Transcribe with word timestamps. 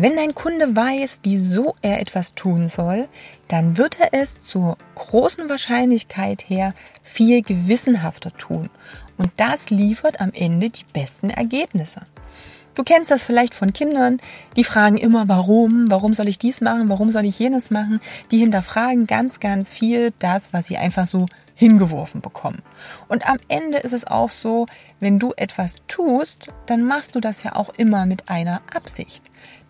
Wenn 0.00 0.14
dein 0.14 0.32
Kunde 0.32 0.76
weiß, 0.76 1.18
wieso 1.24 1.74
er 1.82 2.00
etwas 2.00 2.36
tun 2.36 2.68
soll, 2.68 3.08
dann 3.48 3.76
wird 3.76 3.98
er 3.98 4.14
es 4.14 4.40
zur 4.40 4.78
großen 4.94 5.48
Wahrscheinlichkeit 5.48 6.48
her 6.48 6.72
viel 7.02 7.42
gewissenhafter 7.42 8.32
tun. 8.36 8.70
Und 9.16 9.32
das 9.38 9.70
liefert 9.70 10.20
am 10.20 10.30
Ende 10.32 10.70
die 10.70 10.84
besten 10.92 11.30
Ergebnisse. 11.30 12.02
Du 12.76 12.84
kennst 12.84 13.10
das 13.10 13.24
vielleicht 13.24 13.56
von 13.56 13.72
Kindern, 13.72 14.18
die 14.56 14.62
fragen 14.62 14.98
immer, 14.98 15.28
warum, 15.28 15.90
warum 15.90 16.14
soll 16.14 16.28
ich 16.28 16.38
dies 16.38 16.60
machen, 16.60 16.88
warum 16.88 17.10
soll 17.10 17.24
ich 17.24 17.40
jenes 17.40 17.72
machen. 17.72 18.00
Die 18.30 18.38
hinterfragen 18.38 19.08
ganz, 19.08 19.40
ganz 19.40 19.68
viel 19.68 20.12
das, 20.20 20.52
was 20.52 20.66
sie 20.66 20.76
einfach 20.76 21.08
so 21.08 21.26
hingeworfen 21.56 22.20
bekommen. 22.20 22.62
Und 23.08 23.28
am 23.28 23.38
Ende 23.48 23.78
ist 23.78 23.92
es 23.92 24.06
auch 24.06 24.30
so, 24.30 24.66
wenn 25.00 25.18
du 25.18 25.32
etwas 25.36 25.74
tust, 25.88 26.50
dann 26.66 26.84
machst 26.84 27.16
du 27.16 27.20
das 27.20 27.42
ja 27.42 27.56
auch 27.56 27.70
immer 27.70 28.06
mit 28.06 28.28
einer 28.28 28.62
Absicht. 28.72 29.24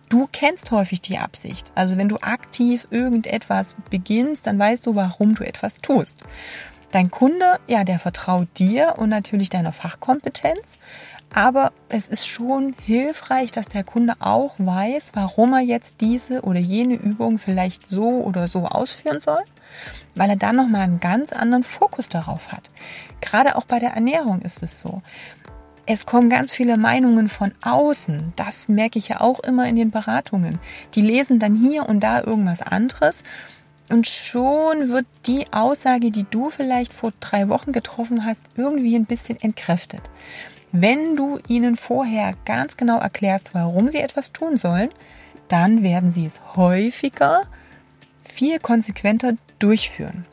Du 0.09 0.27
kennst 0.31 0.71
häufig 0.71 1.01
die 1.01 1.19
Absicht. 1.19 1.71
Also 1.75 1.95
wenn 1.95 2.09
du 2.09 2.17
aktiv 2.17 2.87
irgendetwas 2.89 3.75
beginnst, 3.91 4.47
dann 4.47 4.57
weißt 4.57 4.85
du, 4.87 4.95
warum 4.95 5.35
du 5.35 5.45
etwas 5.45 5.75
tust. 5.75 6.17
Dein 6.91 7.11
Kunde, 7.11 7.59
ja, 7.67 7.83
der 7.83 7.99
vertraut 7.99 8.47
dir 8.57 8.95
und 8.97 9.09
natürlich 9.09 9.49
deiner 9.49 9.71
Fachkompetenz. 9.71 10.79
Aber 11.31 11.71
es 11.89 12.07
ist 12.07 12.27
schon 12.27 12.75
hilfreich, 12.83 13.51
dass 13.51 13.67
der 13.67 13.83
Kunde 13.83 14.13
auch 14.19 14.55
weiß, 14.57 15.11
warum 15.13 15.53
er 15.53 15.59
jetzt 15.59 16.01
diese 16.01 16.41
oder 16.41 16.59
jene 16.59 16.95
Übung 16.95 17.37
vielleicht 17.37 17.87
so 17.87 18.23
oder 18.23 18.47
so 18.47 18.65
ausführen 18.65 19.21
soll, 19.21 19.43
weil 20.15 20.31
er 20.31 20.35
dann 20.35 20.55
nochmal 20.55 20.81
einen 20.81 20.99
ganz 20.99 21.31
anderen 21.31 21.63
Fokus 21.63 22.09
darauf 22.09 22.51
hat. 22.51 22.71
Gerade 23.21 23.57
auch 23.57 23.65
bei 23.65 23.77
der 23.77 23.91
Ernährung 23.91 24.41
ist 24.41 24.63
es 24.63 24.81
so 24.81 25.03
es 25.91 26.05
kommen 26.05 26.29
ganz 26.29 26.51
viele 26.51 26.77
Meinungen 26.77 27.29
von 27.29 27.51
außen. 27.63 28.33
Das 28.35 28.67
merke 28.67 28.99
ich 28.99 29.07
ja 29.07 29.21
auch 29.21 29.39
immer 29.39 29.67
in 29.67 29.75
den 29.75 29.89
Beratungen. 29.89 30.59
Die 30.93 31.01
lesen 31.01 31.39
dann 31.39 31.55
hier 31.55 31.89
und 31.89 32.01
da 32.01 32.21
irgendwas 32.21 32.61
anderes. 32.61 33.23
Und 33.89 34.05
schon 34.05 34.89
wird 34.89 35.07
die 35.25 35.51
Aussage, 35.51 36.11
die 36.11 36.27
du 36.29 36.51
vielleicht 36.51 36.93
vor 36.93 37.11
drei 37.19 37.49
Wochen 37.49 37.71
getroffen 37.71 38.23
hast, 38.23 38.45
irgendwie 38.55 38.95
ein 38.95 39.05
bisschen 39.05 39.41
entkräftet. 39.41 40.01
Wenn 40.71 41.15
du 41.15 41.39
ihnen 41.47 41.75
vorher 41.75 42.35
ganz 42.45 42.77
genau 42.77 42.99
erklärst, 42.99 43.55
warum 43.55 43.89
sie 43.89 43.97
etwas 43.97 44.31
tun 44.31 44.57
sollen, 44.57 44.89
dann 45.47 45.81
werden 45.81 46.11
sie 46.11 46.27
es 46.27 46.39
häufiger, 46.55 47.47
viel 48.23 48.59
konsequenter 48.59 49.33
durchführen. 49.57 50.27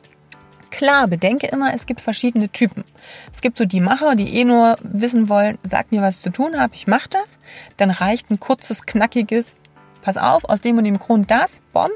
Klar, 0.77 1.09
bedenke 1.09 1.47
immer, 1.47 1.73
es 1.73 1.87
gibt 1.87 2.03
verschiedene 2.03 2.51
Typen. 2.51 2.85
Es 3.33 3.41
gibt 3.41 3.57
so 3.57 3.65
die 3.65 3.81
Macher, 3.81 4.15
die 4.15 4.37
eh 4.37 4.45
nur 4.45 4.77
wissen 4.83 5.31
wollen, 5.31 5.57
sag 5.63 5.91
mir, 5.91 6.03
was 6.03 6.17
ich 6.17 6.23
zu 6.23 6.29
tun 6.29 6.61
habe, 6.61 6.75
ich 6.75 6.87
mache 6.87 7.09
das. 7.09 7.39
Dann 7.79 7.89
reicht 7.89 8.31
ein 8.31 8.39
kurzes, 8.41 8.83
knackiges, 8.83 9.57
pass 10.03 10.19
auf, 10.19 10.45
aus 10.45 10.61
dem 10.61 10.77
und 10.77 10.85
dem 10.85 10.99
Grund 10.99 11.31
das, 11.31 11.63
bom. 11.73 11.89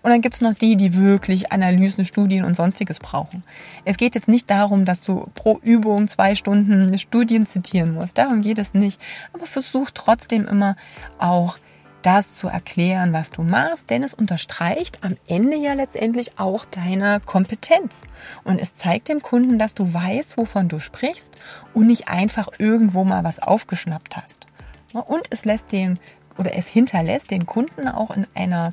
Und 0.00 0.10
dann 0.10 0.22
gibt's 0.22 0.40
noch 0.40 0.54
die, 0.54 0.78
die 0.78 0.94
wirklich 0.94 1.52
Analysen, 1.52 2.06
Studien 2.06 2.44
und 2.44 2.56
sonstiges 2.56 3.00
brauchen. 3.00 3.42
Es 3.84 3.98
geht 3.98 4.14
jetzt 4.14 4.28
nicht 4.28 4.50
darum, 4.50 4.86
dass 4.86 5.02
du 5.02 5.28
pro 5.34 5.58
Übung 5.62 6.08
zwei 6.08 6.34
Stunden 6.34 6.98
Studien 6.98 7.44
zitieren 7.44 7.92
musst. 7.92 8.16
Darum 8.16 8.40
geht 8.40 8.58
es 8.58 8.72
nicht. 8.72 8.98
Aber 9.34 9.44
versuch 9.44 9.90
trotzdem 9.92 10.48
immer 10.48 10.76
auch 11.18 11.58
das 12.02 12.34
zu 12.34 12.48
erklären, 12.48 13.12
was 13.12 13.30
du 13.30 13.42
machst, 13.42 13.90
denn 13.90 14.02
es 14.02 14.14
unterstreicht 14.14 14.98
am 15.02 15.16
Ende 15.26 15.56
ja 15.56 15.72
letztendlich 15.72 16.38
auch 16.38 16.64
deine 16.64 17.20
Kompetenz. 17.20 18.04
Und 18.44 18.60
es 18.60 18.74
zeigt 18.74 19.08
dem 19.08 19.22
Kunden, 19.22 19.58
dass 19.58 19.74
du 19.74 19.92
weißt, 19.92 20.36
wovon 20.36 20.68
du 20.68 20.78
sprichst 20.78 21.34
und 21.74 21.86
nicht 21.86 22.08
einfach 22.08 22.48
irgendwo 22.58 23.04
mal 23.04 23.24
was 23.24 23.38
aufgeschnappt 23.38 24.16
hast. 24.16 24.46
Und 24.92 25.22
es 25.30 25.44
lässt 25.44 25.72
den 25.72 25.98
oder 26.38 26.54
es 26.56 26.68
hinterlässt 26.68 27.30
den 27.30 27.46
Kunden 27.46 27.88
auch 27.88 28.16
in 28.16 28.26
einer 28.34 28.72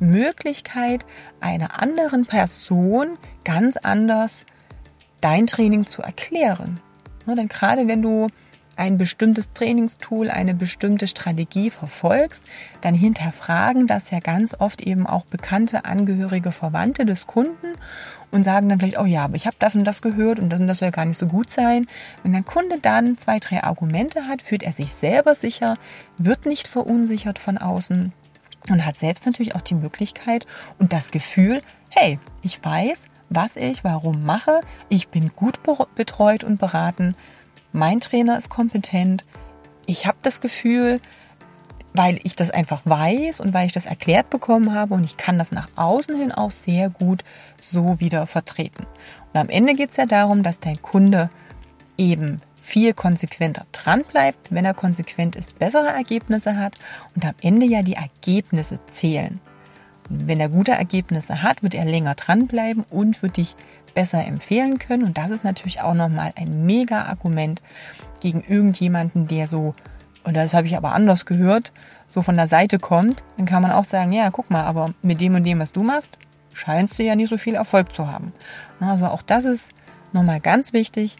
Möglichkeit, 0.00 1.04
einer 1.40 1.80
anderen 1.82 2.26
Person 2.26 3.18
ganz 3.44 3.76
anders 3.76 4.46
dein 5.20 5.46
Training 5.46 5.86
zu 5.86 6.02
erklären. 6.02 6.80
Denn 7.26 7.48
gerade 7.48 7.86
wenn 7.86 8.02
du 8.02 8.28
ein 8.80 8.96
bestimmtes 8.96 9.52
Trainingstool, 9.52 10.30
eine 10.30 10.54
bestimmte 10.54 11.06
Strategie 11.06 11.70
verfolgst, 11.70 12.44
dann 12.80 12.94
hinterfragen 12.94 13.86
das 13.86 14.10
ja 14.10 14.20
ganz 14.20 14.56
oft 14.58 14.80
eben 14.80 15.06
auch 15.06 15.26
bekannte 15.26 15.84
Angehörige, 15.84 16.50
Verwandte 16.50 17.04
des 17.04 17.26
Kunden 17.26 17.74
und 18.30 18.42
sagen 18.42 18.70
dann 18.70 18.80
vielleicht, 18.80 18.98
oh 18.98 19.04
ja, 19.04 19.24
aber 19.24 19.36
ich 19.36 19.46
habe 19.46 19.56
das 19.58 19.74
und 19.74 19.84
das 19.84 20.00
gehört 20.00 20.40
und 20.40 20.48
das 20.48 20.60
und 20.60 20.66
das 20.66 20.78
soll 20.78 20.86
ja 20.86 20.92
gar 20.92 21.04
nicht 21.04 21.18
so 21.18 21.26
gut 21.26 21.50
sein. 21.50 21.86
Wenn 22.22 22.32
der 22.32 22.42
Kunde 22.42 22.78
dann 22.80 23.18
zwei, 23.18 23.38
drei 23.38 23.62
Argumente 23.62 24.26
hat, 24.26 24.40
fühlt 24.40 24.62
er 24.62 24.72
sich 24.72 24.94
selber 24.94 25.34
sicher, 25.34 25.76
wird 26.16 26.46
nicht 26.46 26.66
verunsichert 26.66 27.38
von 27.38 27.58
außen 27.58 28.12
und 28.70 28.86
hat 28.86 28.98
selbst 28.98 29.26
natürlich 29.26 29.54
auch 29.54 29.60
die 29.60 29.74
Möglichkeit 29.74 30.46
und 30.78 30.94
das 30.94 31.10
Gefühl, 31.10 31.60
hey, 31.90 32.18
ich 32.42 32.64
weiß, 32.64 33.02
was 33.28 33.56
ich 33.56 33.84
warum 33.84 34.24
mache, 34.24 34.62
ich 34.88 35.08
bin 35.08 35.32
gut 35.36 35.60
betreut 35.94 36.44
und 36.44 36.58
beraten 36.58 37.14
mein 37.72 38.00
Trainer 38.00 38.36
ist 38.36 38.50
kompetent, 38.50 39.24
ich 39.86 40.06
habe 40.06 40.18
das 40.22 40.40
Gefühl, 40.40 41.00
weil 41.92 42.20
ich 42.22 42.36
das 42.36 42.50
einfach 42.50 42.82
weiß 42.84 43.40
und 43.40 43.52
weil 43.52 43.66
ich 43.66 43.72
das 43.72 43.86
erklärt 43.86 44.30
bekommen 44.30 44.74
habe 44.74 44.94
und 44.94 45.04
ich 45.04 45.16
kann 45.16 45.38
das 45.38 45.50
nach 45.52 45.68
außen 45.76 46.16
hin 46.16 46.32
auch 46.32 46.50
sehr 46.50 46.88
gut 46.88 47.24
so 47.58 47.98
wieder 48.00 48.26
vertreten. 48.26 48.86
Und 49.32 49.40
am 49.40 49.48
Ende 49.48 49.74
geht 49.74 49.90
es 49.90 49.96
ja 49.96 50.06
darum, 50.06 50.42
dass 50.42 50.60
dein 50.60 50.80
Kunde 50.82 51.30
eben 51.98 52.40
viel 52.60 52.94
konsequenter 52.94 53.66
dran 53.72 54.04
bleibt, 54.04 54.52
wenn 54.52 54.64
er 54.64 54.74
konsequent 54.74 55.34
ist, 55.34 55.58
bessere 55.58 55.88
Ergebnisse 55.88 56.56
hat 56.56 56.76
und 57.16 57.24
am 57.24 57.34
Ende 57.40 57.66
ja 57.66 57.82
die 57.82 57.94
Ergebnisse 57.94 58.78
zählen. 58.88 59.40
Und 60.08 60.28
wenn 60.28 60.40
er 60.40 60.48
gute 60.48 60.72
Ergebnisse 60.72 61.42
hat, 61.42 61.62
wird 61.62 61.74
er 61.74 61.84
länger 61.84 62.14
dranbleiben 62.14 62.84
und 62.90 63.22
wird 63.22 63.38
dich 63.38 63.56
besser 64.00 64.24
empfehlen 64.26 64.78
können. 64.78 65.04
Und 65.04 65.18
das 65.18 65.30
ist 65.30 65.44
natürlich 65.44 65.82
auch 65.82 65.92
nochmal 65.92 66.32
ein 66.34 66.64
mega 66.64 67.02
Argument 67.02 67.60
gegen 68.22 68.42
irgendjemanden, 68.42 69.26
der 69.26 69.46
so, 69.46 69.74
und 70.24 70.32
das 70.32 70.54
habe 70.54 70.66
ich 70.66 70.74
aber 70.74 70.94
anders 70.94 71.26
gehört, 71.26 71.70
so 72.06 72.22
von 72.22 72.34
der 72.34 72.48
Seite 72.48 72.78
kommt. 72.78 73.24
Dann 73.36 73.44
kann 73.44 73.60
man 73.60 73.72
auch 73.72 73.84
sagen, 73.84 74.14
ja, 74.14 74.30
guck 74.30 74.50
mal, 74.50 74.64
aber 74.64 74.94
mit 75.02 75.20
dem 75.20 75.34
und 75.34 75.44
dem, 75.44 75.58
was 75.58 75.72
du 75.72 75.82
machst, 75.82 76.16
scheinst 76.54 76.98
du 76.98 77.02
ja 77.02 77.14
nicht 77.14 77.28
so 77.28 77.36
viel 77.36 77.54
Erfolg 77.56 77.92
zu 77.92 78.10
haben. 78.10 78.32
Also 78.80 79.04
auch 79.04 79.20
das 79.20 79.44
ist 79.44 79.72
nochmal 80.14 80.40
ganz 80.40 80.72
wichtig. 80.72 81.16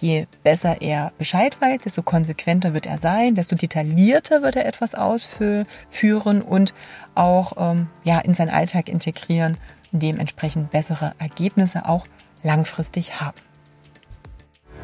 Je 0.00 0.26
besser 0.42 0.82
er 0.82 1.12
Bescheid 1.16 1.60
weiß, 1.60 1.82
desto 1.82 2.02
konsequenter 2.02 2.74
wird 2.74 2.86
er 2.86 2.98
sein, 2.98 3.36
desto 3.36 3.54
detaillierter 3.54 4.42
wird 4.42 4.56
er 4.56 4.66
etwas 4.66 4.96
ausführen 4.96 6.42
und 6.42 6.74
auch 7.14 7.52
ähm, 7.56 7.86
ja, 8.02 8.18
in 8.18 8.34
seinen 8.34 8.50
Alltag 8.50 8.88
integrieren 8.88 9.58
dementsprechend 9.92 10.70
bessere 10.70 11.14
Ergebnisse 11.18 11.88
auch 11.88 12.06
langfristig 12.42 13.20
haben. 13.20 13.40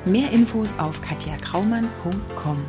Mehr 0.05 0.31
Infos 0.31 0.69
auf 0.79 1.01
katjakraumann.com. 1.03 2.65